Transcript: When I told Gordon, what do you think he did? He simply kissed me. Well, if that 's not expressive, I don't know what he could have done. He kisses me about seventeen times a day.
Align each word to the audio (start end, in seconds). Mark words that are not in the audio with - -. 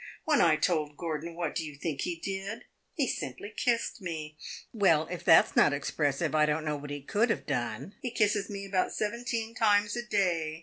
When 0.25 0.41
I 0.41 0.55
told 0.55 0.97
Gordon, 0.97 1.35
what 1.35 1.53
do 1.53 1.63
you 1.63 1.75
think 1.75 2.01
he 2.01 2.15
did? 2.15 2.63
He 2.95 3.07
simply 3.07 3.53
kissed 3.55 4.01
me. 4.01 4.35
Well, 4.73 5.07
if 5.11 5.23
that 5.25 5.49
's 5.49 5.55
not 5.55 5.73
expressive, 5.73 6.33
I 6.33 6.47
don't 6.47 6.65
know 6.65 6.75
what 6.75 6.89
he 6.89 7.03
could 7.03 7.29
have 7.29 7.45
done. 7.45 7.93
He 8.01 8.09
kisses 8.09 8.49
me 8.49 8.65
about 8.65 8.91
seventeen 8.95 9.53
times 9.53 9.95
a 9.95 10.01
day. 10.01 10.59